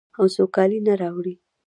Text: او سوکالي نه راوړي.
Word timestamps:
او 0.17 0.25
سوکالي 0.35 0.79
نه 0.87 0.93
راوړي. 1.01 1.35